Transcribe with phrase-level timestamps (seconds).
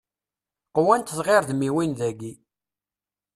[0.75, 2.33] Qwant tɣirdmiwin dagi.